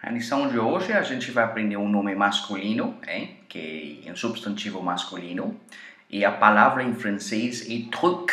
[0.00, 3.36] A lição de hoje a gente vai aprender um nome masculino, hein?
[3.48, 5.60] que é um substantivo masculino,
[6.08, 8.32] e a palavra em francês é truc.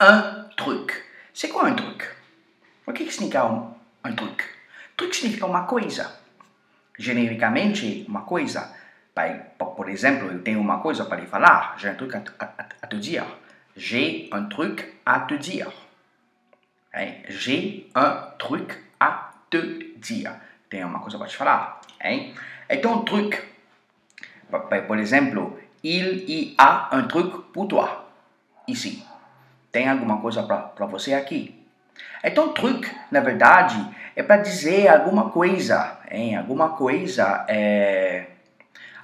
[0.00, 0.94] Un truc.
[1.34, 2.16] C'est quoi un truc?
[2.86, 4.44] O que, significa um, um truc?
[4.96, 6.10] Truc significa uma coisa.
[6.98, 8.74] Genericamente, uma coisa.
[9.58, 11.76] Por exemplo, eu tenho uma coisa para lhe falar.
[11.76, 13.26] J'ai un truc à, à, à te dire.
[13.78, 15.70] J'ai un truc à te dire.
[16.92, 17.12] Hein?
[17.28, 19.56] J'ai un truc à te
[19.96, 20.32] dire.
[20.68, 21.80] Tenho uma coisa para te falar.
[22.00, 22.34] Hein?
[22.68, 23.40] Então, truc.
[24.50, 27.88] Por exemplo, il y a un truc pour toi.
[28.66, 29.04] Ici.
[29.70, 31.54] Tem alguma coisa para você aqui.
[32.24, 33.78] Então, truc, na verdade,
[34.16, 36.00] é para dizer alguma coisa.
[36.10, 36.36] Hein?
[36.36, 38.26] Alguma coisa é.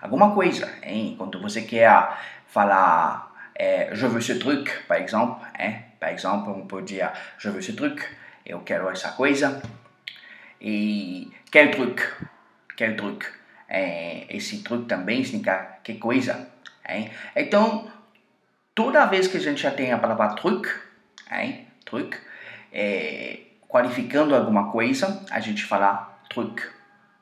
[0.03, 0.69] Alguma coisa.
[0.83, 1.15] Hein?
[1.17, 2.09] Quando você quer
[2.49, 5.45] falar é, je veux ce truc, par exemple.
[5.59, 5.75] Hein?
[6.01, 8.01] Par exemple, on peut dire je veux ce truc,
[8.47, 9.63] eu quero essa coisa.
[10.61, 12.01] E quel truc?
[12.77, 13.25] Quel truc?
[13.69, 16.49] Esse truc também significa que coisa.
[16.89, 17.11] Hein?
[17.35, 17.91] Então,
[18.75, 20.69] toda vez que a gente já tem a palavra truc,
[21.31, 21.67] hein?
[21.85, 22.17] truc,
[22.73, 26.63] é, qualificando alguma coisa, a gente fala truc.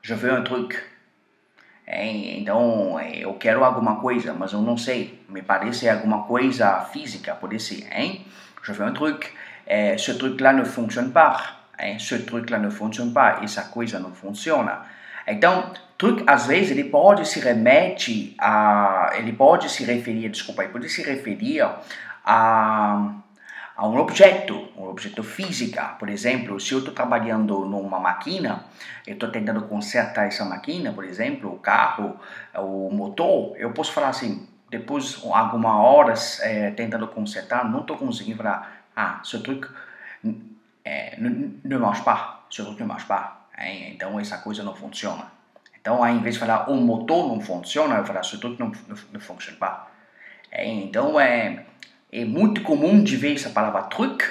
[0.02, 0.74] Je veux un truc.
[1.92, 5.22] Então, eu quero alguma coisa, mas eu não sei.
[5.28, 7.86] Me parece alguma coisa física, pode ser.
[7.92, 8.24] Hein?
[8.62, 9.30] Je veux un truc.
[9.66, 11.56] É, ce truc-là ne fonctionne pas.
[11.78, 11.98] Hein?
[11.98, 13.42] Ce truc-là ne fonctionne pas.
[13.42, 14.82] Essa coisa não funciona.
[15.26, 19.10] Então, truc, às vezes, ele pode se remete a...
[19.18, 21.68] Ele pode se referir, desculpa, ele pode se referir
[22.24, 23.12] a
[23.76, 25.80] a um objeto, um objeto físico.
[25.98, 28.64] Por exemplo, se eu estou trabalhando numa máquina,
[29.06, 32.18] eu estou tentando consertar essa máquina, por exemplo, o carro,
[32.54, 38.38] o motor, eu posso falar assim, depois algumas horas é, tentando consertar, não estou conseguindo
[38.38, 39.68] falar, ah, ce truc
[40.84, 43.42] é, ne marche pas, ce truc ne marche pas.
[43.56, 45.30] É, então essa coisa não funciona.
[45.80, 48.96] Então, ao invés de falar o motor não funciona, eu falar ce truc não, não,
[49.12, 49.86] não funciona.
[50.50, 51.64] É, então, é,
[52.12, 54.22] é muito comum de ver essa palavra truc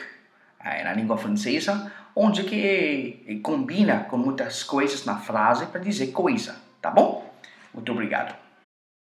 [0.64, 6.56] é, na língua francesa, onde que combina com muitas coisas na frase para dizer coisa,
[6.80, 7.34] tá bom?
[7.74, 8.41] Muito obrigado.